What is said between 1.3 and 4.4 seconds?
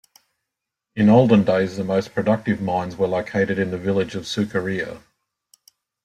days the most productive mines were located in the village of